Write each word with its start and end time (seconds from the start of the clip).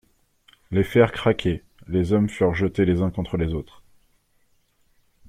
Les 0.71 0.83
fers 0.83 1.11
craquaient, 1.11 1.63
les 1.87 2.11
hommes 2.11 2.27
furent 2.27 2.55
jetés 2.55 2.85
les 2.85 3.03
uns 3.03 3.11
contre 3.11 3.37
les 3.37 3.53
autres. 3.53 3.83